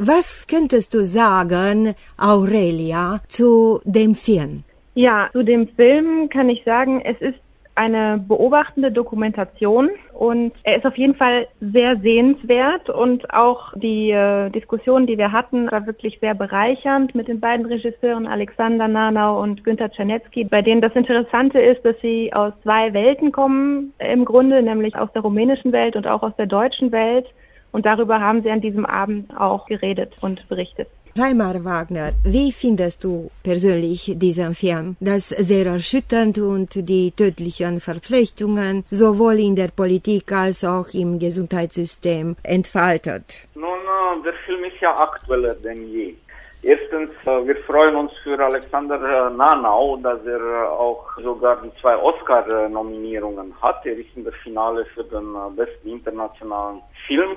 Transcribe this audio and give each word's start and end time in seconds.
Was 0.00 0.46
könntest 0.46 0.94
du 0.94 1.02
sagen, 1.02 1.96
Aurelia, 2.16 3.18
zu 3.26 3.80
dem 3.82 4.14
Film? 4.14 4.62
Ja, 4.94 5.28
zu 5.32 5.42
dem 5.42 5.66
Film 5.66 6.28
kann 6.28 6.48
ich 6.48 6.62
sagen, 6.62 7.00
es 7.04 7.20
ist 7.20 7.40
eine 7.74 8.24
beobachtende 8.28 8.92
Dokumentation 8.92 9.90
und 10.12 10.52
er 10.62 10.76
ist 10.76 10.86
auf 10.86 10.96
jeden 10.96 11.16
Fall 11.16 11.48
sehr 11.60 11.96
sehenswert 11.96 12.88
und 12.88 13.32
auch 13.34 13.72
die 13.74 14.12
äh, 14.12 14.50
Diskussion, 14.50 15.08
die 15.08 15.18
wir 15.18 15.32
hatten, 15.32 15.68
war 15.72 15.84
wirklich 15.84 16.20
sehr 16.20 16.34
bereichernd 16.34 17.16
mit 17.16 17.26
den 17.26 17.40
beiden 17.40 17.66
Regisseuren 17.66 18.28
Alexander 18.28 18.86
Nanau 18.86 19.42
und 19.42 19.64
Günter 19.64 19.90
Czernetzky, 19.90 20.44
bei 20.44 20.62
denen 20.62 20.80
das 20.80 20.94
Interessante 20.94 21.60
ist, 21.60 21.84
dass 21.84 21.96
sie 22.02 22.32
aus 22.32 22.52
zwei 22.62 22.92
Welten 22.92 23.32
kommen 23.32 23.92
im 23.98 24.24
Grunde, 24.24 24.62
nämlich 24.62 24.94
aus 24.94 25.12
der 25.12 25.22
rumänischen 25.22 25.72
Welt 25.72 25.96
und 25.96 26.06
auch 26.06 26.22
aus 26.22 26.36
der 26.36 26.46
deutschen 26.46 26.92
Welt. 26.92 27.26
Und 27.72 27.86
darüber 27.86 28.20
haben 28.20 28.42
sie 28.42 28.50
an 28.50 28.60
diesem 28.60 28.86
Abend 28.86 29.30
auch 29.38 29.66
geredet 29.66 30.14
und 30.20 30.48
berichtet. 30.48 30.88
Reimar 31.18 31.64
Wagner, 31.64 32.12
wie 32.22 32.52
findest 32.52 33.02
du 33.02 33.28
persönlich 33.42 34.12
diesen 34.16 34.54
Film? 34.54 34.96
Das 35.00 35.30
sehr 35.30 35.66
erschütternd 35.66 36.38
und 36.38 36.88
die 36.88 37.10
tödlichen 37.10 37.80
Verflechtungen 37.80 38.84
sowohl 38.88 39.40
in 39.40 39.56
der 39.56 39.68
Politik 39.74 40.30
als 40.30 40.64
auch 40.64 40.86
im 40.94 41.18
Gesundheitssystem 41.18 42.36
entfaltet. 42.44 43.48
Nun, 43.56 43.64
äh, 43.64 44.22
der 44.22 44.34
Film 44.46 44.62
ist 44.62 44.80
ja 44.80 44.96
aktueller 44.96 45.54
denn 45.54 45.88
je. 45.88 46.14
Erstens, 46.62 47.10
äh, 47.24 47.46
wir 47.46 47.56
freuen 47.66 47.96
uns 47.96 48.12
für 48.22 48.38
Alexander 48.38 48.96
äh, 48.96 49.30
Nanau, 49.34 49.96
dass 49.96 50.24
er 50.24 50.70
auch 50.70 51.04
sogar 51.20 51.60
die 51.62 51.72
zwei 51.80 51.96
Oscar-Nominierungen 51.96 53.52
hat. 53.60 53.84
Er 53.84 53.96
ist 53.96 54.14
in 54.14 54.22
der 54.22 54.32
Finale 54.44 54.84
für 54.94 55.04
den 55.04 55.34
besten 55.56 55.88
internationalen 55.88 56.80
Film 57.08 57.36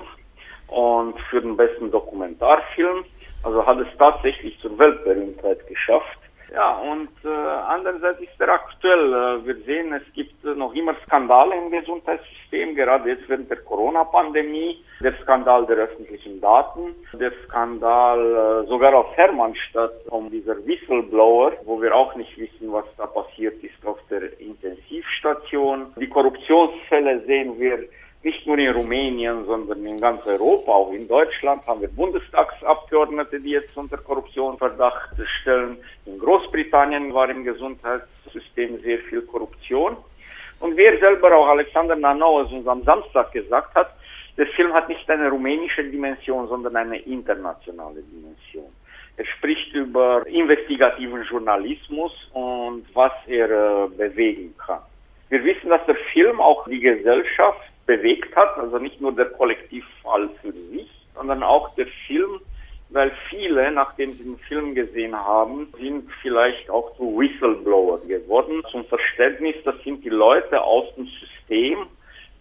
und 0.72 1.18
für 1.30 1.40
den 1.40 1.56
besten 1.56 1.90
Dokumentarfilm. 1.90 3.04
Also 3.42 3.66
hat 3.66 3.78
es 3.78 3.88
tatsächlich 3.98 4.58
zur 4.60 4.78
Weltberühmtheit 4.78 5.66
geschafft. 5.66 6.18
Ja, 6.54 6.76
und 6.80 7.08
äh, 7.24 7.28
andererseits 7.28 8.20
ist 8.20 8.38
er 8.38 8.50
aktuell. 8.50 9.12
Äh, 9.12 9.46
wir 9.46 9.56
sehen, 9.64 9.94
es 9.94 10.02
gibt 10.12 10.44
äh, 10.44 10.54
noch 10.54 10.74
immer 10.74 10.94
Skandale 11.06 11.56
im 11.56 11.70
Gesundheitssystem, 11.70 12.74
gerade 12.74 13.08
jetzt 13.08 13.26
während 13.26 13.48
der 13.50 13.56
Corona-Pandemie. 13.62 14.84
Der 15.00 15.14
Skandal 15.22 15.64
der 15.64 15.76
öffentlichen 15.76 16.42
Daten, 16.42 16.94
der 17.14 17.32
Skandal 17.44 18.64
äh, 18.64 18.68
sogar 18.68 18.94
auf 18.94 19.16
Hermannstadt 19.16 20.06
um 20.10 20.30
dieser 20.30 20.56
Whistleblower, 20.66 21.52
wo 21.64 21.80
wir 21.80 21.94
auch 21.94 22.14
nicht 22.16 22.36
wissen, 22.36 22.70
was 22.70 22.84
da 22.98 23.06
passiert 23.06 23.62
ist 23.64 23.86
auf 23.86 23.98
der 24.10 24.38
Intensivstation. 24.38 25.94
Die 25.98 26.08
Korruptionsfälle 26.08 27.24
sehen 27.24 27.58
wir 27.58 27.78
nicht 28.24 28.46
nur 28.46 28.58
in 28.58 28.70
Rumänien, 28.70 29.44
sondern 29.46 29.84
in 29.84 30.00
ganz 30.00 30.24
Europa, 30.26 30.72
auch 30.72 30.92
in 30.92 31.08
Deutschland 31.08 31.66
haben 31.66 31.80
wir 31.80 31.88
Bundestagsabgeordnete, 31.88 33.40
die 33.40 33.50
jetzt 33.50 33.76
unter 33.76 33.98
Korruptionsverdacht 33.98 35.16
stellen. 35.40 35.76
In 36.06 36.18
Großbritannien 36.18 37.12
war 37.12 37.28
im 37.28 37.44
Gesundheitssystem 37.44 38.80
sehr 38.80 38.98
viel 38.98 39.22
Korruption. 39.22 39.96
Und 40.60 40.76
wer 40.76 40.98
selber 41.00 41.36
auch 41.36 41.48
Alexander 41.48 41.96
Nanauer 41.96 42.50
uns 42.52 42.66
am 42.68 42.84
Samstag 42.84 43.32
gesagt 43.32 43.74
hat, 43.74 43.92
der 44.36 44.46
Film 44.46 44.72
hat 44.72 44.88
nicht 44.88 45.08
eine 45.10 45.28
rumänische 45.28 45.84
Dimension, 45.84 46.48
sondern 46.48 46.76
eine 46.76 46.98
internationale 46.98 48.02
Dimension. 48.02 48.72
Er 49.16 49.26
spricht 49.26 49.74
über 49.74 50.26
investigativen 50.26 51.22
Journalismus 51.24 52.12
und 52.32 52.84
was 52.94 53.12
er 53.26 53.50
äh, 53.50 53.88
bewegen 53.88 54.54
kann. 54.56 54.80
Wir 55.28 55.44
wissen, 55.44 55.68
dass 55.68 55.84
der 55.86 55.96
Film 56.12 56.40
auch 56.40 56.66
die 56.66 56.80
Gesellschaft 56.80 57.71
bewegt 57.96 58.34
hat, 58.36 58.56
also 58.56 58.78
nicht 58.78 59.00
nur 59.00 59.12
der 59.12 59.26
Kollektivfall 59.26 60.30
für 60.40 60.52
sich, 60.52 60.88
sondern 61.14 61.42
auch 61.42 61.74
der 61.74 61.86
Film, 62.06 62.40
weil 62.90 63.10
viele, 63.28 63.70
nachdem 63.70 64.12
sie 64.12 64.24
den 64.24 64.38
Film 64.38 64.74
gesehen 64.74 65.14
haben, 65.14 65.68
sind 65.78 66.10
vielleicht 66.20 66.68
auch 66.70 66.94
zu 66.96 67.18
Whistleblower 67.18 68.00
geworden. 68.06 68.62
Zum 68.70 68.84
Verständnis, 68.84 69.56
das 69.64 69.76
sind 69.84 70.04
die 70.04 70.10
Leute 70.10 70.62
aus 70.62 70.94
dem 70.94 71.06
System, 71.06 71.86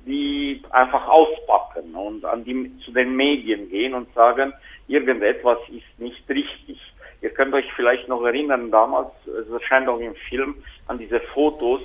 die 0.06 0.62
einfach 0.72 1.08
auspacken 1.08 1.94
und 1.96 2.26
an 2.26 2.44
die, 2.44 2.72
zu 2.84 2.92
den 2.92 3.16
Medien 3.16 3.70
gehen 3.70 3.94
und 3.94 4.14
sagen, 4.14 4.54
irgendetwas 4.88 5.60
ist 5.70 6.00
nicht 6.00 6.28
richtig. 6.30 6.80
Ihr 7.22 7.30
könnt 7.30 7.54
euch 7.54 7.72
vielleicht 7.76 8.08
noch 8.08 8.24
erinnern, 8.24 8.72
damals, 8.72 9.12
es 9.26 9.50
erscheint 9.50 9.88
auch 9.88 10.00
im 10.00 10.16
Film, 10.30 10.56
an 10.88 10.98
diese 10.98 11.20
Fotos, 11.34 11.82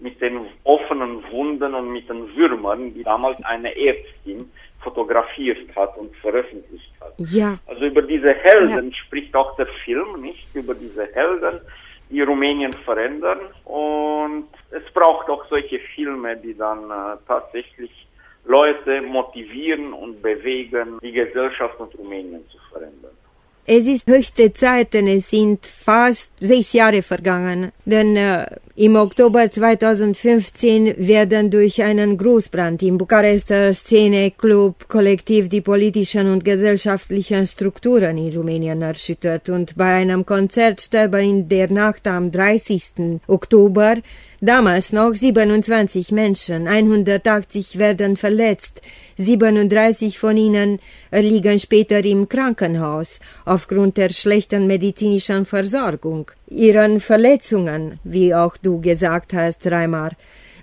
mit 0.00 0.20
den 0.20 0.46
offenen 0.64 1.22
Wunden 1.30 1.74
und 1.74 1.92
mit 1.92 2.08
den 2.08 2.34
Würmern, 2.36 2.92
die 2.94 3.02
damals 3.02 3.42
eine 3.44 3.76
Ärztin 3.76 4.50
fotografiert 4.80 5.74
hat 5.74 5.96
und 5.96 6.14
veröffentlicht 6.16 6.92
hat. 7.00 7.14
Ja. 7.18 7.58
Also 7.66 7.86
über 7.86 8.02
diese 8.02 8.34
Helden 8.34 8.90
ja. 8.90 8.96
spricht 8.96 9.34
auch 9.34 9.56
der 9.56 9.66
Film, 9.84 10.20
nicht 10.20 10.54
über 10.54 10.74
diese 10.74 11.06
Helden, 11.14 11.60
die 12.10 12.20
Rumänien 12.20 12.72
verändern. 12.72 13.40
Und 13.64 14.48
es 14.70 14.84
braucht 14.92 15.28
auch 15.30 15.44
solche 15.48 15.78
Filme, 15.94 16.36
die 16.36 16.56
dann 16.56 16.90
äh, 16.90 17.16
tatsächlich 17.26 18.06
Leute 18.44 19.00
motivieren 19.00 19.92
und 19.94 20.20
bewegen, 20.20 20.98
die 21.02 21.12
Gesellschaft 21.12 21.80
und 21.80 21.96
Rumänien 21.98 22.46
zu 22.50 22.58
verändern. 22.70 23.16
Es 23.66 23.86
ist 23.86 24.06
höchste 24.08 24.52
Zeit, 24.52 24.92
denn 24.92 25.08
es 25.08 25.30
sind 25.30 25.64
fast 25.64 26.30
sechs 26.38 26.74
Jahre 26.74 27.00
vergangen. 27.00 27.72
Denn 27.86 28.14
äh, 28.14 28.44
im 28.76 28.96
Oktober 28.96 29.50
2015 29.50 30.96
werden 30.98 31.50
durch 31.50 31.82
einen 31.82 32.18
Großbrand 32.18 32.82
im 32.82 32.98
Bukarester 32.98 33.72
Szene-Club 33.72 34.86
kollektiv 34.88 35.48
die 35.48 35.62
politischen 35.62 36.30
und 36.30 36.44
gesellschaftlichen 36.44 37.46
Strukturen 37.46 38.18
in 38.18 38.36
Rumänien 38.36 38.82
erschüttert 38.82 39.48
und 39.48 39.76
bei 39.76 39.94
einem 39.94 40.26
Konzert 40.26 40.82
sterben 40.82 41.20
in 41.22 41.48
der 41.48 41.72
Nacht 41.72 42.06
am 42.06 42.30
30. 42.30 43.20
Oktober 43.28 43.94
Damals 44.44 44.92
noch 44.92 45.14
27 45.14 46.12
Menschen, 46.12 46.68
180 46.68 47.78
werden 47.78 48.18
verletzt, 48.18 48.82
37 49.16 50.18
von 50.18 50.36
ihnen 50.36 50.80
liegen 51.10 51.58
später 51.58 52.04
im 52.04 52.28
Krankenhaus 52.28 53.20
aufgrund 53.46 53.96
der 53.96 54.10
schlechten 54.10 54.66
medizinischen 54.66 55.46
Versorgung. 55.46 56.30
Ihren 56.46 57.00
Verletzungen, 57.00 57.98
wie 58.04 58.34
auch 58.34 58.58
du 58.58 58.82
gesagt 58.82 59.32
hast, 59.32 59.66
Reimar, 59.66 60.10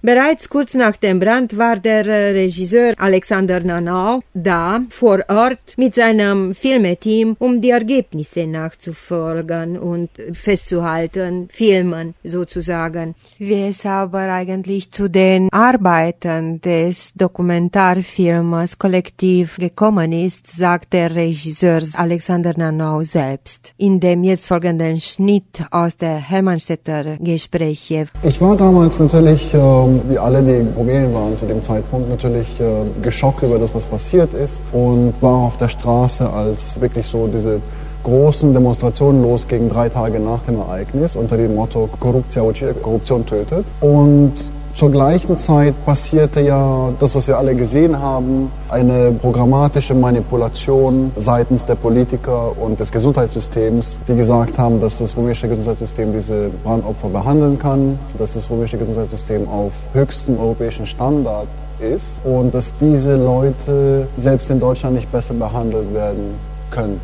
Bereits 0.04 0.50
kurz 0.50 0.74
nach 0.74 0.98
dem 0.98 1.20
Brand 1.20 1.56
war 1.60 1.78
der 1.78 2.08
äh, 2.08 2.32
Regisseur 2.32 2.96
Alexander 2.98 3.60
Nanau 3.60 4.22
da 4.34 4.82
vor 4.90 5.20
Ort 5.28 5.78
mit 5.78 5.94
seinem 5.94 6.56
Filmeteam, 6.56 7.36
um 7.38 7.62
die 7.62 7.70
Ergebnisse 7.70 8.48
nachzufolgen 8.48 9.78
und 9.78 10.10
festzuhalten, 10.34 11.50
filmen 11.52 12.16
sozusagen. 12.24 13.14
Wie 13.38 13.68
es 13.68 13.86
aber 13.86 14.22
eigentlich 14.22 14.90
zu 14.90 15.08
den 15.08 15.50
Arbeiten 15.52 16.60
des 16.62 17.12
Dokumentarfilms 17.14 18.80
kollektiv 18.80 19.58
gekommen 19.58 20.14
ist, 20.14 20.48
sagt 20.48 20.94
der 20.94 21.16
Regisseur 21.16 21.84
Alexander 21.94 22.54
Nanau 22.58 23.04
selbst 23.04 23.76
in 23.78 24.00
dem 24.00 24.24
jetzt 24.24 24.48
folgenden 24.48 25.00
Schnitt 25.00 25.64
aus 25.70 25.96
der 25.96 26.16
Hermannstädter 26.16 27.18
Gespräche. 27.20 28.08
Ich 28.24 28.42
war 28.42 28.58
damals 28.58 29.00
natürlich 29.00 29.54
äh 29.54 29.91
wie 30.10 30.18
alle, 30.18 30.42
die 30.42 30.52
in 30.52 30.74
Rumänien 30.76 31.14
waren 31.14 31.38
zu 31.38 31.46
dem 31.46 31.62
Zeitpunkt, 31.64 32.10
natürlich 32.10 32.60
äh, 32.60 32.66
geschockt 33.02 33.44
über 33.44 33.58
das, 33.60 33.74
was 33.74 33.84
passiert 33.84 34.34
ist 34.34 34.62
und 34.72 35.14
war 35.22 35.38
auf 35.48 35.58
der 35.58 35.70
Straße, 35.70 36.30
als 36.30 36.80
wirklich 36.80 37.08
so 37.08 37.28
diese 37.28 37.62
großen 38.04 38.54
Demonstrationen 38.54 39.22
losgingen, 39.22 39.70
drei 39.70 39.90
Tage 39.90 40.20
nach 40.20 40.42
dem 40.44 40.60
Ereignis, 40.60 41.16
unter 41.16 41.38
dem 41.38 41.56
Motto 41.56 41.90
Korruption 42.00 43.26
tötet. 43.26 43.66
Und 43.80 44.34
zur 44.76 44.92
gleichen 44.92 45.38
Zeit 45.38 45.74
passierte 45.86 46.42
ja 46.42 46.90
das, 47.00 47.16
was 47.16 47.28
wir 47.28 47.38
alle 47.38 47.56
gesehen 47.56 48.00
haben, 48.00 48.52
eine 48.70 49.12
programmatische 49.12 49.94
Manipulation 49.94 51.12
seitens 51.18 51.66
der 51.66 51.76
Politiker 51.76 52.56
und 52.60 52.80
des 52.80 52.92
Gesundheitssystems, 52.92 54.00
die 54.08 54.16
gesagt 54.16 54.58
haben, 54.58 54.82
dass 54.82 55.00
das 55.00 55.16
rumänische 55.16 55.48
Gesundheitssystem 55.48 56.14
diese 56.14 56.50
Brandopfer 56.64 57.10
behandeln 57.10 57.60
kann, 57.60 58.00
dass 58.18 58.34
das 58.34 58.50
rumänische 58.50 58.78
Gesundheitssystem 58.78 59.48
auf 59.48 59.72
höchstem 59.94 60.40
europäischen 60.40 60.86
Standard 60.86 61.48
ist 61.80 62.22
und 62.24 62.54
dass 62.54 62.76
diese 62.78 63.16
Leute 63.16 64.08
selbst 64.16 64.50
in 64.50 64.60
Deutschland 64.60 64.96
nicht 64.96 65.12
besser 65.12 65.34
behandelt 65.34 65.94
werden 65.94 66.51
könnten. 66.72 67.00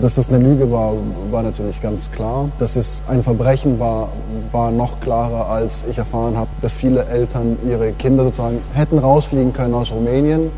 Dass 0.00 0.14
das 0.16 0.28
eine 0.28 0.38
Lüge 0.38 0.70
war, 0.70 0.94
war 1.30 1.42
natürlich 1.42 1.80
ganz 1.80 2.10
klar. 2.10 2.48
Dass 2.58 2.76
es 2.76 3.02
ein 3.08 3.22
Verbrechen 3.22 3.78
war, 3.78 4.08
war 4.52 4.70
noch 4.70 5.00
klarer, 5.00 5.48
als 5.48 5.84
ich 5.88 5.98
erfahren 5.98 6.36
habe, 6.36 6.48
dass 6.62 6.74
viele 6.74 7.04
Eltern 7.06 7.56
ihre 7.68 7.92
Kinder 7.92 8.24
sozusagen 8.24 8.58
hätten 8.72 8.98
rausfliegen 8.98 9.52
können 9.52 9.74
aus 9.74 9.92
Rumänien 9.92 10.50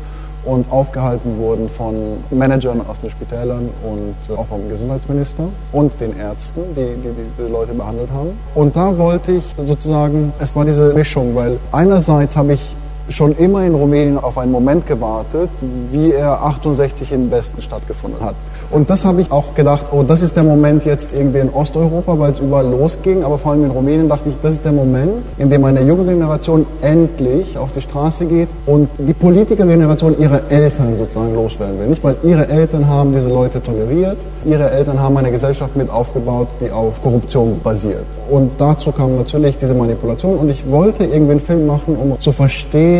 und 0.45 0.69
aufgehalten 0.71 1.37
wurden 1.37 1.69
von 1.69 1.95
Managern 2.29 2.81
aus 2.81 2.99
den 3.01 3.09
Spitälern 3.09 3.69
und 3.83 4.37
auch 4.37 4.47
vom 4.47 4.67
Gesundheitsminister 4.69 5.47
und 5.71 5.99
den 5.99 6.17
Ärzten, 6.17 6.61
die, 6.75 6.95
die 7.01 7.09
diese 7.37 7.49
Leute 7.49 7.73
behandelt 7.73 8.09
haben. 8.11 8.31
Und 8.53 8.75
da 8.75 8.97
wollte 8.97 9.31
ich 9.33 9.55
sozusagen, 9.65 10.33
es 10.39 10.55
war 10.55 10.65
diese 10.65 10.93
Mischung, 10.93 11.35
weil 11.35 11.59
einerseits 11.71 12.35
habe 12.35 12.53
ich 12.53 12.75
schon 13.09 13.35
immer 13.35 13.63
in 13.65 13.75
Rumänien 13.75 14.17
auf 14.17 14.37
einen 14.37 14.51
Moment 14.51 14.87
gewartet, 14.87 15.49
wie 15.91 16.11
er 16.11 16.41
68 16.43 17.11
in 17.11 17.31
Westen 17.31 17.61
stattgefunden 17.61 18.23
hat. 18.23 18.35
Und 18.69 18.89
das 18.89 19.05
habe 19.05 19.21
ich 19.21 19.31
auch 19.31 19.53
gedacht, 19.55 19.87
oh, 19.91 20.03
das 20.03 20.21
ist 20.21 20.35
der 20.35 20.43
Moment 20.43 20.85
jetzt 20.85 21.13
irgendwie 21.13 21.39
in 21.39 21.49
Osteuropa, 21.49 22.17
weil 22.17 22.31
es 22.31 22.39
überall 22.39 22.67
losging, 22.67 23.23
aber 23.23 23.37
vor 23.37 23.51
allem 23.51 23.65
in 23.65 23.71
Rumänien 23.71 24.09
dachte 24.09 24.29
ich, 24.29 24.35
das 24.41 24.55
ist 24.55 24.65
der 24.65 24.71
Moment, 24.71 25.11
in 25.37 25.49
dem 25.49 25.63
eine 25.65 25.81
junge 25.81 26.05
Generation 26.05 26.65
endlich 26.81 27.57
auf 27.57 27.71
die 27.71 27.81
Straße 27.81 28.25
geht 28.25 28.49
und 28.65 28.89
die 28.97 29.13
Politikergeneration 29.13 30.19
ihre 30.19 30.41
Eltern 30.49 30.97
sozusagen 30.97 31.35
loswerden 31.35 31.79
will. 31.79 31.87
Nicht, 31.87 32.03
weil 32.03 32.15
ihre 32.23 32.47
Eltern 32.47 32.87
haben 32.87 33.13
diese 33.13 33.29
Leute 33.29 33.61
toleriert, 33.61 34.17
ihre 34.45 34.71
Eltern 34.71 34.99
haben 34.99 35.17
eine 35.17 35.31
Gesellschaft 35.31 35.75
mit 35.75 35.89
aufgebaut, 35.89 36.47
die 36.61 36.71
auf 36.71 37.01
Korruption 37.01 37.59
basiert. 37.61 38.05
Und 38.29 38.51
dazu 38.57 38.91
kam 38.91 39.17
natürlich 39.17 39.57
diese 39.57 39.73
Manipulation 39.73 40.37
und 40.37 40.49
ich 40.49 40.69
wollte 40.69 41.03
irgendwie 41.03 41.31
einen 41.31 41.41
Film 41.41 41.67
machen, 41.67 41.95
um 41.95 42.19
zu 42.19 42.31
verstehen, 42.31 42.92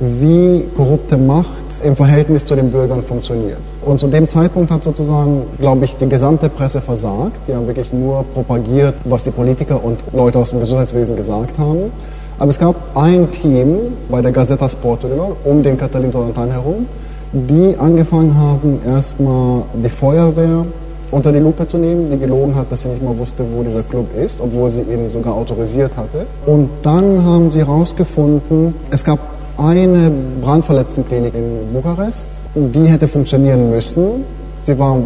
wie 0.00 0.64
korrupte 0.76 1.16
Macht 1.16 1.46
im 1.84 1.96
Verhältnis 1.96 2.44
zu 2.44 2.54
den 2.54 2.70
Bürgern 2.70 3.02
funktioniert. 3.02 3.58
Und 3.84 4.00
zu 4.00 4.08
dem 4.08 4.28
Zeitpunkt 4.28 4.70
hat 4.70 4.84
sozusagen, 4.84 5.42
glaube 5.58 5.84
ich, 5.84 5.96
die 5.96 6.08
gesamte 6.08 6.48
Presse 6.48 6.80
versagt. 6.80 7.40
Die 7.46 7.54
haben 7.54 7.66
wirklich 7.66 7.92
nur 7.92 8.24
propagiert, 8.34 8.94
was 9.04 9.22
die 9.22 9.30
Politiker 9.30 9.82
und 9.82 9.98
Leute 10.12 10.38
aus 10.38 10.50
dem 10.50 10.60
Gesundheitswesen 10.60 11.16
gesagt 11.16 11.58
haben. 11.58 11.92
Aber 12.38 12.50
es 12.50 12.58
gab 12.58 12.74
ein 12.96 13.30
Team 13.30 13.78
bei 14.10 14.22
der 14.22 14.32
Gazzetta 14.32 14.68
Sport 14.68 15.04
um 15.44 15.62
den 15.62 15.76
Katalin 15.76 16.10
Tolantan 16.10 16.50
herum, 16.50 16.86
die 17.32 17.76
angefangen 17.78 18.36
haben, 18.36 18.80
erstmal 18.86 19.62
die 19.74 19.88
Feuerwehr 19.88 20.64
unter 21.12 21.30
die 21.30 21.38
Lupe 21.38 21.68
zu 21.68 21.78
nehmen, 21.78 22.10
die 22.10 22.18
gelogen 22.18 22.56
hat, 22.56 22.72
dass 22.72 22.82
sie 22.82 22.88
nicht 22.88 23.02
mal 23.02 23.16
wusste, 23.16 23.44
wo 23.54 23.62
dieser 23.62 23.82
Club 23.82 24.06
ist, 24.16 24.40
obwohl 24.40 24.70
sie 24.70 24.80
ihn 24.80 25.10
sogar 25.10 25.34
autorisiert 25.34 25.92
hatte. 25.96 26.26
Und 26.46 26.68
dann 26.82 27.22
haben 27.24 27.52
sie 27.52 27.60
herausgefunden, 27.60 28.74
es 28.90 29.04
gab 29.04 29.18
eine 29.58 30.10
Brandverletztenklinik 30.40 31.34
in 31.34 31.72
Bukarest, 31.72 32.28
die 32.54 32.86
hätte 32.86 33.06
funktionieren 33.06 33.70
müssen. 33.70 34.24
Sie 34.64 34.78
war 34.78 34.96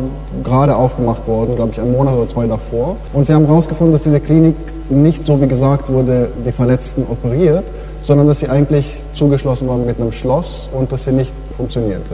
gerade 0.44 0.76
aufgemacht 0.76 1.26
worden, 1.26 1.56
glaube 1.56 1.72
ich, 1.72 1.80
einen 1.80 1.92
Monat 1.92 2.14
oder 2.14 2.28
zwei 2.28 2.46
davor. 2.46 2.96
Und 3.12 3.26
sie 3.26 3.32
haben 3.32 3.46
herausgefunden, 3.46 3.92
dass 3.92 4.04
diese 4.04 4.20
Klinik 4.20 4.54
nicht, 4.88 5.24
so 5.24 5.40
wie 5.40 5.48
gesagt 5.48 5.90
wurde, 5.90 6.28
die 6.46 6.52
Verletzten 6.52 7.04
operiert, 7.10 7.64
sondern 8.02 8.28
dass 8.28 8.38
sie 8.40 8.48
eigentlich 8.48 9.02
zugeschlossen 9.12 9.66
war 9.66 9.76
mit 9.76 10.00
einem 10.00 10.12
Schloss 10.12 10.68
und 10.72 10.92
dass 10.92 11.04
sie 11.04 11.12
nicht 11.12 11.32
funktionierte. 11.56 12.12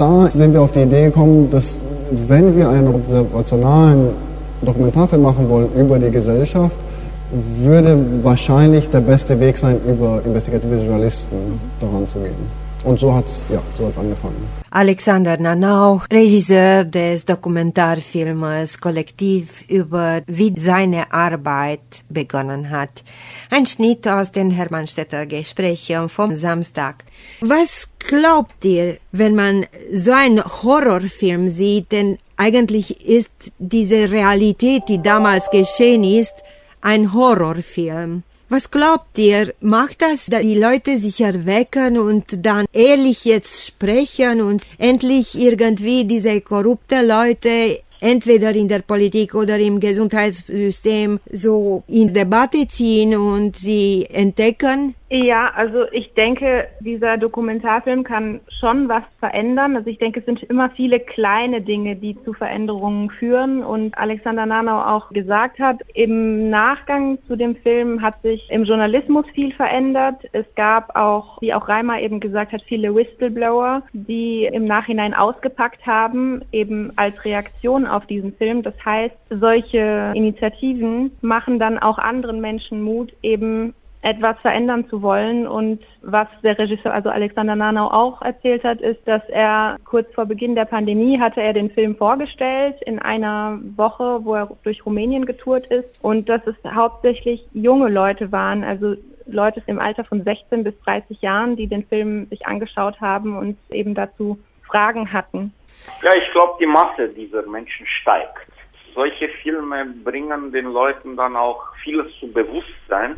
Da 0.00 0.30
sind 0.30 0.54
wir 0.54 0.62
auf 0.62 0.72
die 0.72 0.80
Idee 0.80 1.04
gekommen, 1.04 1.50
dass 1.50 1.78
wenn 2.26 2.56
wir 2.56 2.70
einen 2.70 2.88
observationalen 2.88 4.08
Dokumentarfilm 4.62 5.20
machen 5.20 5.46
wollen 5.50 5.68
über 5.76 5.98
die 5.98 6.10
Gesellschaft, 6.10 6.74
würde 7.58 7.98
wahrscheinlich 8.22 8.88
der 8.88 9.02
beste 9.02 9.38
Weg 9.38 9.58
sein, 9.58 9.76
über 9.86 10.22
investigative 10.24 10.76
Journalisten 10.76 11.36
daran 11.78 12.06
zu 12.06 12.18
gehen. 12.18 12.69
Und 12.82 12.98
so 12.98 13.14
hat 13.14 13.26
es 13.26 13.46
ja, 13.50 13.62
so 13.76 13.86
hat's 13.86 13.98
angefangen. 13.98 14.48
Alexander 14.70 15.36
Nanau, 15.36 16.00
Regisseur 16.10 16.84
des 16.84 17.24
Dokumentarfilmes 17.24 18.80
Kollektiv 18.80 19.64
über 19.68 20.22
wie 20.26 20.54
seine 20.56 21.12
Arbeit 21.12 22.04
begonnen 22.08 22.70
hat. 22.70 23.02
Ein 23.50 23.66
Schnitt 23.66 24.08
aus 24.08 24.32
den 24.32 24.50
Hermannstädter 24.50 25.26
Gesprächen 25.26 26.08
vom 26.08 26.34
Samstag. 26.34 27.04
Was 27.40 27.88
glaubt 27.98 28.64
ihr, 28.64 28.98
wenn 29.12 29.34
man 29.34 29.66
so 29.92 30.12
einen 30.12 30.42
Horrorfilm 30.42 31.48
sieht? 31.48 31.92
Denn 31.92 32.18
eigentlich 32.36 33.06
ist 33.06 33.52
diese 33.58 34.10
Realität, 34.10 34.84
die 34.88 35.02
damals 35.02 35.50
geschehen 35.50 36.04
ist, 36.04 36.34
ein 36.80 37.12
Horrorfilm. 37.12 38.22
Was 38.52 38.68
glaubt 38.68 39.16
ihr, 39.16 39.54
macht 39.60 40.02
das, 40.02 40.26
dass 40.26 40.42
die 40.42 40.56
Leute 40.56 40.98
sich 40.98 41.20
erwecken 41.20 41.96
und 42.00 42.44
dann 42.44 42.66
ehrlich 42.72 43.24
jetzt 43.24 43.64
sprechen 43.64 44.42
und 44.42 44.64
endlich 44.76 45.38
irgendwie 45.38 46.04
diese 46.04 46.40
korrupte 46.40 47.06
Leute 47.06 47.80
entweder 48.00 48.54
in 48.54 48.68
der 48.68 48.80
Politik 48.80 49.34
oder 49.34 49.58
im 49.58 49.80
Gesundheitssystem 49.80 51.20
so 51.30 51.82
in 51.86 52.12
Debatte 52.12 52.66
ziehen 52.68 53.16
und 53.16 53.56
sie 53.56 54.06
entdecken? 54.10 54.94
Ja, 55.12 55.50
also 55.56 55.90
ich 55.90 56.14
denke, 56.14 56.68
dieser 56.78 57.16
Dokumentarfilm 57.16 58.04
kann 58.04 58.40
schon 58.60 58.88
was 58.88 59.02
verändern. 59.18 59.74
Also 59.74 59.90
ich 59.90 59.98
denke, 59.98 60.20
es 60.20 60.26
sind 60.26 60.40
immer 60.44 60.70
viele 60.70 61.00
kleine 61.00 61.62
Dinge, 61.62 61.96
die 61.96 62.16
zu 62.22 62.32
Veränderungen 62.32 63.10
führen. 63.10 63.64
Und 63.64 63.98
Alexander 63.98 64.46
Nanau 64.46 64.80
auch 64.80 65.08
gesagt 65.10 65.58
hat, 65.58 65.78
im 65.94 66.48
Nachgang 66.48 67.18
zu 67.26 67.34
dem 67.34 67.56
Film 67.56 68.02
hat 68.02 68.22
sich 68.22 68.48
im 68.50 68.62
Journalismus 68.62 69.26
viel 69.34 69.52
verändert. 69.52 70.22
Es 70.30 70.46
gab 70.54 70.94
auch, 70.94 71.42
wie 71.42 71.54
auch 71.54 71.68
Reimer 71.68 72.00
eben 72.00 72.20
gesagt 72.20 72.52
hat, 72.52 72.62
viele 72.62 72.94
Whistleblower, 72.94 73.82
die 73.92 74.44
im 74.44 74.64
Nachhinein 74.64 75.12
ausgepackt 75.12 75.84
haben, 75.88 76.42
eben 76.52 76.92
als 76.94 77.24
Reaktion 77.24 77.84
auf 77.90 78.06
diesen 78.06 78.34
Film. 78.34 78.62
Das 78.62 78.74
heißt, 78.84 79.16
solche 79.30 80.12
Initiativen 80.14 81.12
machen 81.20 81.58
dann 81.58 81.78
auch 81.78 81.98
anderen 81.98 82.40
Menschen 82.40 82.82
Mut, 82.82 83.12
eben 83.22 83.74
etwas 84.02 84.38
verändern 84.38 84.88
zu 84.88 85.02
wollen. 85.02 85.46
Und 85.46 85.80
was 86.02 86.28
der 86.42 86.58
Regisseur, 86.58 86.92
also 86.92 87.10
Alexander 87.10 87.56
Nanau 87.56 87.88
auch 87.88 88.22
erzählt 88.22 88.64
hat, 88.64 88.80
ist, 88.80 89.06
dass 89.06 89.22
er 89.28 89.76
kurz 89.84 90.12
vor 90.14 90.26
Beginn 90.26 90.54
der 90.54 90.64
Pandemie 90.64 91.20
hatte 91.20 91.42
er 91.42 91.52
den 91.52 91.70
Film 91.70 91.96
vorgestellt 91.96 92.76
in 92.86 92.98
einer 92.98 93.58
Woche, 93.76 94.24
wo 94.24 94.34
er 94.34 94.48
durch 94.62 94.84
Rumänien 94.86 95.26
getourt 95.26 95.66
ist 95.66 95.88
und 96.02 96.28
dass 96.28 96.40
es 96.46 96.56
hauptsächlich 96.64 97.46
junge 97.52 97.88
Leute 97.88 98.32
waren, 98.32 98.64
also 98.64 98.96
Leute 99.26 99.62
im 99.66 99.78
Alter 99.78 100.04
von 100.04 100.24
16 100.24 100.64
bis 100.64 100.74
30 100.84 101.20
Jahren, 101.20 101.54
die 101.56 101.66
den 101.66 101.84
Film 101.84 102.26
sich 102.26 102.46
angeschaut 102.46 103.00
haben 103.00 103.36
und 103.36 103.56
eben 103.70 103.94
dazu 103.94 104.38
Fragen 104.70 105.12
hatten. 105.12 105.52
Ja, 106.02 106.10
ich 106.14 106.30
glaube, 106.32 106.56
die 106.60 106.66
Masse 106.66 107.08
dieser 107.08 107.42
Menschen 107.46 107.86
steigt. 107.86 108.46
Solche 108.94 109.28
Filme 109.42 109.86
bringen 110.04 110.52
den 110.52 110.66
Leuten 110.66 111.16
dann 111.16 111.36
auch 111.36 111.62
vieles 111.82 112.06
zu 112.18 112.30
Bewusstsein 112.32 113.16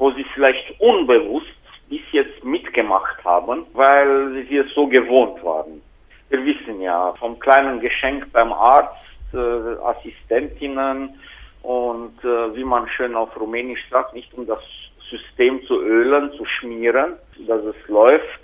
wo 0.00 0.10
sie 0.12 0.24
vielleicht 0.34 0.80
unbewusst 0.80 1.46
bis 1.88 2.00
jetzt 2.10 2.42
mitgemacht 2.42 3.22
haben, 3.22 3.66
weil 3.74 4.46
sie 4.48 4.56
es 4.56 4.74
so 4.74 4.86
gewohnt 4.86 5.44
waren. 5.44 5.82
Wir 6.30 6.44
wissen 6.44 6.80
ja 6.80 7.12
vom 7.18 7.38
kleinen 7.38 7.80
Geschenk 7.80 8.32
beim 8.32 8.52
Arzt, 8.52 8.94
äh, 9.34 9.36
Assistentinnen 9.36 11.20
und 11.62 12.24
äh, 12.24 12.56
wie 12.56 12.64
man 12.64 12.88
schön 12.88 13.14
auf 13.14 13.38
Rumänisch 13.38 13.84
sagt, 13.90 14.14
nicht 14.14 14.32
um 14.34 14.46
das 14.46 14.60
System 15.10 15.62
zu 15.66 15.80
ölen, 15.82 16.32
zu 16.32 16.46
schmieren, 16.46 17.16
dass 17.46 17.62
es 17.64 17.88
läuft. 17.88 18.40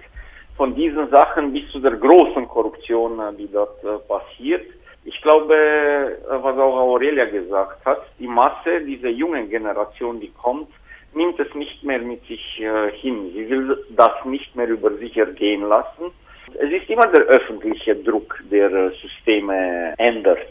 Von 0.56 0.74
diesen 0.74 1.10
Sachen 1.10 1.52
bis 1.52 1.70
zu 1.70 1.80
der 1.80 1.96
großen 1.96 2.48
Korruption, 2.48 3.20
äh, 3.20 3.34
die 3.36 3.50
dort 3.52 3.84
äh, 3.84 3.98
passiert. 4.08 4.64
Ich 5.04 5.20
glaube, 5.20 5.54
äh, 5.54 6.42
was 6.42 6.56
auch 6.56 6.76
Aurelia 6.76 7.26
gesagt 7.26 7.84
hat, 7.84 8.02
die 8.18 8.26
Masse, 8.26 8.80
diese 8.86 9.08
junge 9.08 9.46
Generation, 9.48 10.18
die 10.18 10.32
kommt, 10.32 10.70
nimmt 11.12 11.38
es 11.38 11.54
nicht 11.54 11.84
mehr 11.84 11.98
mit 11.98 12.26
sich 12.26 12.62
hin. 12.94 13.30
Sie 13.34 13.48
will 13.48 13.84
das 13.90 14.12
nicht 14.24 14.54
mehr 14.54 14.68
über 14.68 14.90
sich 14.96 15.16
ergehen 15.16 15.62
lassen. 15.62 16.12
Es 16.54 16.70
ist 16.70 16.90
immer 16.90 17.06
der 17.06 17.22
öffentliche 17.22 17.96
Druck, 17.96 18.38
der 18.50 18.90
Systeme 19.00 19.94
ändert. 19.96 20.46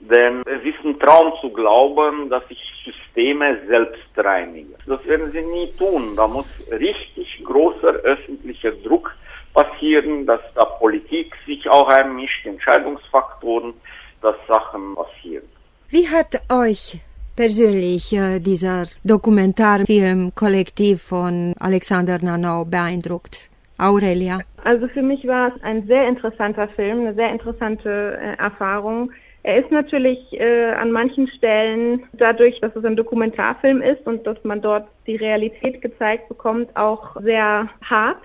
Denn 0.00 0.42
es 0.46 0.64
ist 0.64 0.82
ein 0.84 0.98
Traum 0.98 1.34
zu 1.42 1.50
glauben, 1.50 2.30
dass 2.30 2.46
sich 2.48 2.58
Systeme 2.84 3.58
selbst 3.66 4.08
reinigen. 4.16 4.74
Das 4.86 5.04
werden 5.06 5.30
sie 5.32 5.42
nie 5.42 5.70
tun. 5.78 6.14
Da 6.16 6.26
muss 6.26 6.46
richtig 6.70 7.44
großer 7.44 7.92
öffentlicher 8.04 8.70
Druck 8.70 9.14
passieren, 9.58 10.26
dass 10.26 10.40
da 10.54 10.64
Politik 10.64 11.34
sich 11.46 11.68
auch 11.68 11.88
einmischt, 11.88 12.46
Entscheidungsfaktoren, 12.46 13.74
dass 14.22 14.36
Sachen 14.46 14.94
passieren. 14.94 15.44
Wie 15.88 16.06
hat 16.08 16.40
euch 16.52 17.00
persönlich 17.34 18.12
äh, 18.12 18.40
dieser 18.40 18.84
Dokumentarfilm 19.04 20.32
Kollektiv 20.34 21.02
von 21.02 21.54
Alexander 21.58 22.18
Nanau 22.20 22.64
beeindruckt? 22.64 23.50
Aurelia? 23.78 24.40
Also 24.64 24.88
für 24.88 25.02
mich 25.02 25.24
war 25.26 25.54
es 25.54 25.62
ein 25.62 25.86
sehr 25.86 26.08
interessanter 26.08 26.68
Film, 26.68 27.00
eine 27.00 27.14
sehr 27.14 27.30
interessante 27.30 28.18
äh, 28.20 28.36
Erfahrung. 28.42 29.12
Er 29.44 29.58
ist 29.58 29.70
natürlich 29.70 30.18
äh, 30.32 30.72
an 30.72 30.90
manchen 30.90 31.28
Stellen, 31.28 32.02
dadurch, 32.12 32.60
dass 32.60 32.74
es 32.74 32.84
ein 32.84 32.96
Dokumentarfilm 32.96 33.82
ist 33.82 34.04
und 34.06 34.26
dass 34.26 34.42
man 34.42 34.60
dort 34.60 34.88
die 35.06 35.16
Realität 35.16 35.80
gezeigt 35.80 36.28
bekommt, 36.28 36.76
auch 36.76 37.16
sehr 37.22 37.68
hart. 37.82 38.18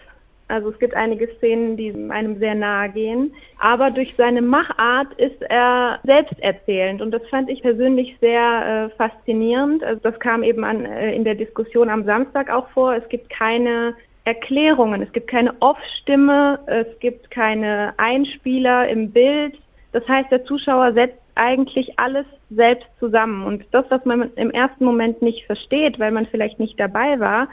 Also 0.48 0.70
es 0.70 0.80
gibt 0.80 0.94
einige 0.94 1.28
Szenen, 1.38 1.78
die 1.78 1.94
einem 2.10 2.38
sehr 2.38 2.56
nahe 2.56 2.90
gehen. 2.90 3.34
Aber 3.60 3.92
durch 3.92 4.16
seine 4.16 4.42
Machart 4.42 5.14
ist 5.18 5.42
er 5.50 6.00
selbsterzählend 6.04 7.02
und 7.02 7.12
das 7.12 7.26
fand 7.30 7.50
ich 7.50 7.62
persönlich 7.62 8.18
sehr 8.20 8.92
äh, 8.92 8.96
faszinierend. 8.98 9.84
Also 9.84 10.02
das 10.04 10.20
kam 10.20 10.44
eben 10.44 10.64
an, 10.64 10.86
äh, 10.86 11.16
in 11.16 11.24
der 11.24 11.36
Diskussion 11.36 11.90
am 11.90 12.04
Samstag 12.06 12.52
auch 12.52 12.68
vor. 12.70 12.94
Es 12.94 13.08
gibt 13.10 13.30
keine 13.30 13.96
Erklärungen, 14.26 15.02
es 15.02 15.12
gibt 15.12 15.28
keine 15.28 15.54
Off-Stimme, 15.60 16.60
es 16.68 17.00
gibt 17.00 17.30
keine 17.32 17.94
Einspieler 17.98 18.88
im 18.88 19.12
Bild. 19.12 19.58
Das 19.92 20.08
heißt, 20.08 20.32
der 20.32 20.46
Zuschauer 20.46 20.94
setzt 20.94 21.20
eigentlich 21.36 22.00
alles 22.00 22.26
selbst 22.50 22.88
zusammen. 23.00 23.46
Und 23.46 23.66
das, 23.72 23.86
was 23.90 24.06
man 24.06 24.32
im 24.36 24.52
ersten 24.52 24.86
Moment 24.86 25.22
nicht 25.22 25.46
versteht, 25.46 26.00
weil 26.00 26.12
man 26.12 26.26
vielleicht 26.28 26.60
nicht 26.60 26.80
dabei 26.80 27.20
war, 27.20 27.48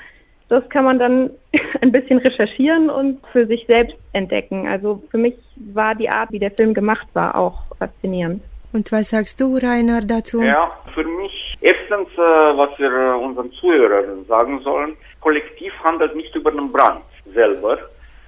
das 0.51 0.69
kann 0.69 0.85
man 0.85 0.99
dann 0.99 1.31
ein 1.81 1.93
bisschen 1.93 2.19
recherchieren 2.19 2.91
und 2.91 3.21
für 3.33 3.47
sich 3.47 3.65
selbst 3.67 3.97
entdecken. 4.13 4.69
Also 4.69 5.03
für 5.11 5.19
mich 5.19 5.35
war 5.57 5.95
die 5.95 6.11
Art, 6.11 6.31
wie 6.33 6.39
der 6.39 6.51
Film 6.51 6.75
gemacht 6.75 7.07
war, 7.15 7.35
auch 7.35 7.63
faszinierend. 7.79 8.43
Und 8.73 8.93
was 8.93 9.11
sagst 9.11 9.41
du, 9.41 9.57
Rainer, 9.57 10.01
dazu? 10.03 10.43
Ja, 10.43 10.71
für 10.95 11.05
mich 11.05 11.57
erstens, 11.61 12.09
äh, 12.15 12.21
was 12.21 12.79
wir 12.79 12.91
äh, 12.91 13.25
unseren 13.25 13.51
Zuhörern 13.53 14.25
sagen 14.27 14.61
sollen, 14.61 14.97
Kollektiv 15.21 15.73
handelt 15.83 16.15
nicht 16.15 16.35
über 16.35 16.51
den 16.53 16.71
Brand 16.71 17.03
selber, 17.35 17.79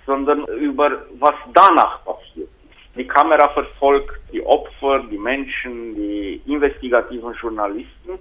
sondern 0.06 0.44
über 0.58 0.90
was 1.18 1.34
danach 1.54 2.04
passiert. 2.04 2.48
Die 2.96 3.06
Kamera 3.06 3.48
verfolgt 3.50 4.20
die 4.32 4.44
Opfer, 4.44 5.04
die 5.10 5.16
Menschen, 5.16 5.94
die 5.94 6.42
investigativen 6.46 7.32
Journalisten. 7.40 8.18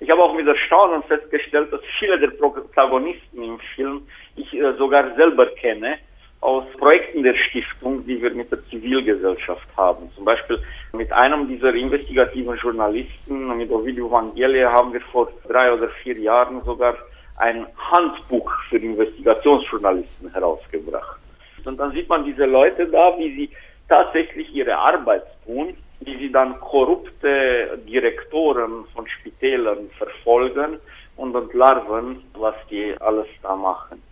Ich 0.00 0.08
habe 0.10 0.22
auch 0.22 0.34
mit 0.34 0.46
Erstaunen 0.46 1.02
festgestellt, 1.02 1.70
dass 1.72 1.82
viele 1.98 2.18
der 2.18 2.28
Protagonisten 2.28 3.42
im 3.42 3.58
Film 3.74 4.06
ich 4.34 4.52
äh, 4.54 4.72
sogar 4.78 5.14
selber 5.14 5.46
kenne 5.46 5.98
aus 6.40 6.64
Projekten 6.78 7.22
der 7.22 7.34
Stiftung, 7.34 8.06
die 8.06 8.20
wir 8.22 8.30
mit 8.30 8.50
der 8.50 8.64
Zivilgesellschaft 8.70 9.68
haben. 9.76 10.10
Zum 10.14 10.24
Beispiel 10.24 10.58
mit 10.94 11.12
einem 11.12 11.48
dieser 11.48 11.74
investigativen 11.74 12.56
Journalisten, 12.56 13.56
mit 13.58 13.70
Ovidio 13.70 14.10
Vangelie, 14.10 14.64
haben 14.64 14.94
wir 14.94 15.02
vor 15.12 15.30
drei 15.46 15.70
oder 15.70 15.90
vier 16.02 16.18
Jahren 16.18 16.64
sogar 16.64 16.96
ein 17.36 17.66
Handbuch 17.76 18.50
für 18.70 18.78
Investigationsjournalisten 18.78 20.32
herausgebracht. 20.32 21.20
Und 21.66 21.76
dann 21.78 21.92
sieht 21.92 22.08
man 22.08 22.24
diese 22.24 22.46
Leute 22.46 22.86
da, 22.86 23.18
wie 23.18 23.34
sie 23.34 23.50
tatsächlich 23.86 24.50
ihre 24.54 24.76
Arbeit 24.78 25.24
tun, 25.44 25.76
wie 26.00 26.16
sie 26.18 26.32
dann 26.32 26.58
korrupte 26.60 27.78
Direktoren 27.86 28.84
von 28.94 29.06
Spitälern 29.08 29.90
verfolgen 29.98 30.78
und 31.16 31.34
entlarven, 31.34 32.24
was 32.34 32.54
die 32.70 32.94
alles 33.00 33.26
da 33.42 33.54
machen. 33.54 34.02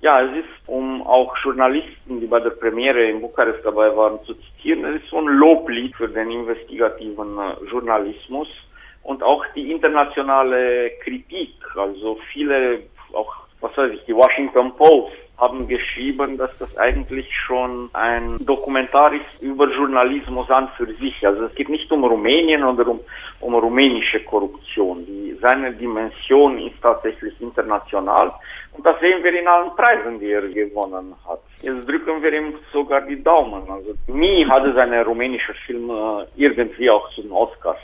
Ja, 0.00 0.22
es 0.22 0.44
ist, 0.44 0.68
um 0.68 1.02
auch 1.06 1.34
Journalisten, 1.42 2.20
die 2.20 2.26
bei 2.26 2.40
der 2.40 2.50
Premiere 2.50 3.10
in 3.10 3.20
Bukarest 3.20 3.64
dabei 3.64 3.94
waren, 3.96 4.22
zu 4.24 4.34
zitieren, 4.34 4.84
es 4.84 5.02
ist 5.02 5.10
so 5.10 5.18
ein 5.18 5.26
Loblied 5.26 5.94
für 5.96 6.08
den 6.08 6.30
investigativen 6.30 7.38
äh, 7.38 7.64
Journalismus 7.70 8.48
und 9.02 9.22
auch 9.22 9.44
die 9.54 9.70
internationale 9.72 10.90
Kritik. 11.02 11.54
Also 11.76 12.18
viele, 12.32 12.80
auch 13.12 13.34
was 13.60 13.76
weiß 13.76 13.92
ich, 13.92 14.04
die 14.04 14.14
Washington 14.14 14.76
Post 14.76 15.16
haben 15.38 15.68
geschrieben, 15.68 16.38
dass 16.38 16.50
das 16.58 16.76
eigentlich 16.78 17.28
schon 17.46 17.90
ein 17.92 18.36
Dokumentar 18.40 19.12
ist 19.12 19.42
über 19.42 19.68
Journalismus 19.70 20.50
an 20.50 20.68
für 20.76 20.86
sich. 20.94 21.26
Also 21.26 21.44
es 21.44 21.54
geht 21.54 21.68
nicht 21.68 21.90
um 21.92 22.04
Rumänien 22.04 22.64
oder 22.64 22.88
um, 22.88 23.00
um 23.40 23.54
rumänische 23.54 24.20
Korruption. 24.20 25.04
Die, 25.04 25.36
seine 25.40 25.72
Dimension 25.72 26.58
ist 26.58 26.80
tatsächlich 26.80 27.38
international. 27.40 28.32
Und 28.72 28.84
das 28.84 28.98
sehen 29.00 29.22
wir 29.22 29.38
in 29.38 29.46
allen 29.46 29.74
Preisen, 29.76 30.18
die 30.20 30.30
er 30.30 30.48
gewonnen 30.48 31.14
hat. 31.28 31.40
Jetzt 31.60 31.88
drücken 31.88 32.22
wir 32.22 32.32
ihm 32.32 32.54
sogar 32.72 33.02
die 33.02 33.22
Daumen. 33.22 33.62
Also 33.70 33.94
nie 34.06 34.46
hatte 34.46 34.72
seine 34.74 35.04
rumänische 35.04 35.54
Film 35.66 35.90
irgendwie 36.36 36.90
auch 36.90 37.10
zu 37.14 37.22
den 37.22 37.32
Oscars. 37.32 37.78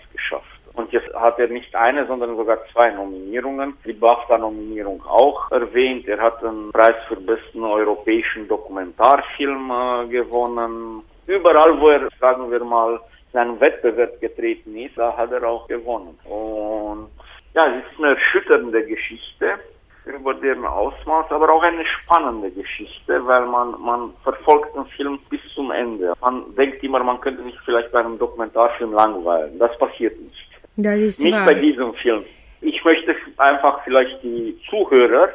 Jetzt 0.92 1.12
hat 1.14 1.38
er 1.38 1.48
nicht 1.48 1.74
eine, 1.74 2.06
sondern 2.06 2.36
sogar 2.36 2.58
zwei 2.70 2.90
Nominierungen. 2.90 3.78
Die 3.86 3.94
BAFTA-Nominierung 3.94 5.02
auch 5.06 5.50
erwähnt. 5.50 6.06
Er 6.06 6.20
hat 6.20 6.42
den 6.42 6.70
Preis 6.70 6.96
für 7.08 7.16
besten 7.16 7.64
europäischen 7.64 8.46
Dokumentarfilm 8.46 9.70
äh, 9.70 10.06
gewonnen. 10.08 11.02
Überall, 11.26 11.80
wo 11.80 11.88
er, 11.88 12.10
sagen 12.20 12.50
wir 12.50 12.62
mal, 12.62 13.00
seinen 13.32 13.58
Wettbewerb 13.58 14.20
getreten 14.20 14.76
ist, 14.76 14.98
da 14.98 15.16
hat 15.16 15.32
er 15.32 15.42
auch 15.48 15.66
gewonnen. 15.66 16.18
Und 16.24 17.08
ja, 17.54 17.66
es 17.68 17.90
ist 17.90 17.98
eine 17.98 18.14
erschütternde 18.14 18.84
Geschichte 18.84 19.60
über 20.04 20.34
deren 20.34 20.66
Ausmaß, 20.66 21.30
aber 21.30 21.48
auch 21.50 21.62
eine 21.62 21.86
spannende 21.86 22.50
Geschichte, 22.50 23.24
weil 23.26 23.46
man, 23.46 23.80
man 23.80 24.12
verfolgt 24.24 24.74
den 24.76 24.84
Film 24.86 25.18
bis 25.30 25.40
zum 25.54 25.70
Ende. 25.70 26.12
Man 26.20 26.54
denkt 26.54 26.82
immer, 26.82 27.02
man 27.02 27.20
könnte 27.20 27.42
sich 27.44 27.58
vielleicht 27.64 27.92
bei 27.92 28.00
einem 28.00 28.18
Dokumentarfilm 28.18 28.92
langweilen. 28.92 29.58
Das 29.58 29.76
passiert 29.78 30.20
nicht. 30.20 30.41
Das 30.76 30.96
ist 30.96 31.20
Nicht 31.20 31.34
wahr. 31.34 31.46
bei 31.46 31.54
diesem 31.54 31.92
Film. 31.94 32.24
Ich 32.60 32.82
möchte 32.84 33.14
einfach 33.36 33.82
vielleicht 33.84 34.22
die 34.22 34.56
Zuhörer 34.70 35.30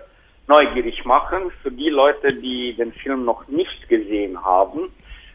neugierig 0.47 1.03
machen 1.05 1.51
für 1.61 1.71
die 1.71 1.89
Leute, 1.89 2.33
die 2.33 2.73
den 2.73 2.93
Film 2.93 3.25
noch 3.25 3.47
nicht 3.47 3.87
gesehen 3.89 4.43
haben. 4.43 4.89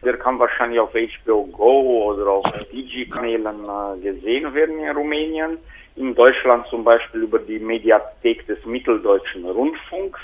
Der 0.05 0.17
kann 0.17 0.39
wahrscheinlich 0.39 0.81
auf 0.81 0.93
HBO 0.93 1.45
Go 1.45 2.13
oder 2.13 2.29
auf 2.29 2.47
Digi-Kanälen 2.73 3.47
äh, 3.47 4.01
gesehen 4.01 4.53
werden 4.55 4.81
in 4.81 4.97
Rumänien. 4.97 5.59
In 5.95 6.15
Deutschland 6.15 6.67
zum 6.69 6.83
Beispiel 6.83 7.23
über 7.23 7.39
die 7.39 7.59
Mediathek 7.59 8.47
des 8.47 8.65
Mitteldeutschen 8.65 9.45
Rundfunks. 9.45 10.21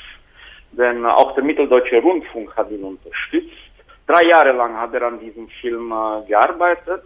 Denn 0.72 1.04
auch 1.06 1.34
der 1.34 1.44
Mitteldeutsche 1.44 2.00
Rundfunk 2.00 2.56
hat 2.56 2.70
ihn 2.70 2.82
unterstützt. 2.82 3.54
Drei 4.06 4.26
Jahre 4.26 4.52
lang 4.52 4.76
hat 4.76 4.94
er 4.94 5.02
an 5.02 5.20
diesem 5.20 5.48
Film 5.60 5.92
äh, 5.92 6.26
gearbeitet. 6.26 7.04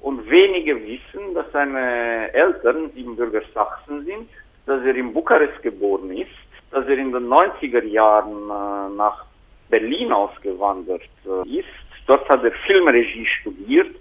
Und 0.00 0.28
wenige 0.30 0.76
wissen, 0.86 1.34
dass 1.34 1.46
seine 1.52 2.32
Eltern 2.32 2.90
Siebenbürger 2.94 3.42
Sachsen 3.54 4.04
sind, 4.04 4.28
dass 4.66 4.82
er 4.84 4.96
in 4.96 5.12
Bukarest 5.12 5.62
geboren 5.62 6.10
ist, 6.16 6.30
dass 6.70 6.86
er 6.86 6.96
in 6.98 7.12
den 7.12 7.28
90er 7.28 7.84
Jahren 7.84 8.44
äh, 8.44 8.96
nach 8.96 9.24
Berlin 9.68 10.12
ausgewandert 10.12 11.02
äh, 11.26 11.58
ist. 11.58 11.68
Dort 12.06 12.28
hat 12.28 12.42
er 12.44 12.52
Filmregie 12.66 13.26
studiert 13.40 13.94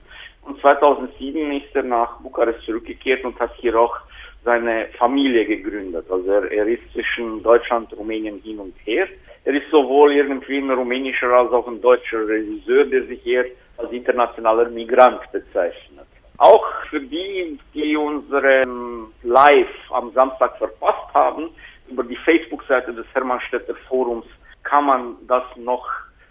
und 0.44 0.60
2007 0.62 1.51
ist 1.53 1.75
er 1.75 1.84
nach 1.84 2.20
Bukarest 2.22 2.63
zurückgekehrt 2.65 3.24
und 3.25 3.39
hat 3.39 3.53
hier 3.58 3.79
auch 3.79 3.96
seine 4.44 4.88
Familie 4.98 5.46
gegründet. 5.46 6.06
Also 6.10 6.32
er, 6.32 6.51
er 6.51 6.68
ist 6.68 6.82
zwischen 6.94 7.44
Deutschland 7.44 7.91
Rumänien 7.98 8.39
hin 8.41 8.60
und 8.60 8.74
her. 8.86 9.08
Er 9.46 9.53
ist 9.53 9.70
sowohl 9.70 10.13
irgendwie 10.13 10.58
ein 10.58 10.72
rumänischer 10.72 11.32
als 11.32 11.51
auch 11.51 11.68
ein 11.68 11.82
deutscher 11.82 12.27
Regisseur, 12.27 12.86
der 12.86 13.03
sich 13.03 13.25
eher 13.25 13.46
als 13.79 13.91
internationaler 13.91 14.69
Migrant 14.69 15.21
bezeichnet. 15.31 16.07
Auch 16.38 16.65
für 16.89 17.01
die, 17.01 17.59
die 17.74 17.98
unseren 17.98 19.07
Live 19.24 19.91
am 19.91 20.12
Samstag 20.13 20.57
verpasst 20.57 21.13
haben, 21.13 21.50
über 21.89 22.03
die 22.03 22.15
Facebook-Seite 22.17 22.93
des 22.93 23.05
Hermannstädter 23.13 23.75
Forums 23.88 24.25
kann 24.63 24.86
man 24.86 25.15
das 25.27 25.43
noch 25.55 25.88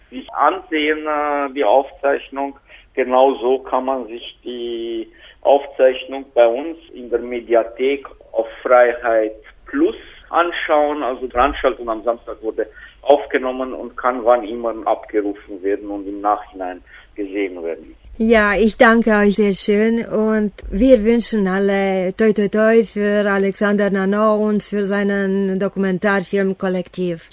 sich 0.09 0.31
ansehen, 0.33 1.05
äh, 1.05 1.53
die 1.53 1.63
Aufzeichnung. 1.63 2.57
Genauso 2.93 3.59
kann 3.59 3.85
man 3.85 4.07
sich 4.07 4.39
die 4.43 5.11
Aufzeichnung 5.41 6.25
bei 6.33 6.47
uns 6.47 6.77
in 6.93 7.09
der 7.09 7.19
Mediathek 7.19 8.07
auf 8.31 8.47
Freiheit 8.63 9.35
Plus 9.65 9.95
anschauen. 10.29 11.03
Also 11.03 11.27
die 11.27 11.31
Veranstaltung 11.31 11.89
am 11.89 12.03
Samstag 12.03 12.41
wurde 12.41 12.67
aufgenommen 13.01 13.73
und 13.73 13.95
kann 13.95 14.25
wann 14.25 14.43
immer 14.43 14.73
abgerufen 14.85 15.61
werden 15.63 15.89
und 15.89 16.07
im 16.07 16.21
Nachhinein 16.21 16.83
gesehen 17.19 17.61
werden. 17.63 17.95
Ja, 18.17 18.53
ich 18.65 18.75
danke 18.75 19.11
euch 19.11 19.35
sehr 19.35 19.53
schön 19.53 19.93
und 20.05 20.51
wir 20.69 20.97
wünschen 21.05 21.47
alle 21.47 22.13
toi 22.17 22.33
toi 22.33 22.49
toi 22.49 22.83
für 22.83 23.29
Alexander 23.39 23.89
Nano 23.89 24.27
und 24.47 24.61
für 24.61 24.83
seinen 24.83 25.57
Dokumentarfilm 25.57 26.57
Kollektiv. 26.57 27.29